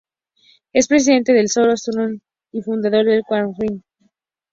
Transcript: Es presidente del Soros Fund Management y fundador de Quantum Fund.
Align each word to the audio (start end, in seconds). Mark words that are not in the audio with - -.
Es 0.73 0.87
presidente 0.87 1.31
del 1.31 1.47
Soros 1.47 1.83
Fund 1.85 1.93
Management 1.95 2.23
y 2.53 2.61
fundador 2.63 3.05
de 3.05 3.21
Quantum 3.21 3.53
Fund. 3.53 3.83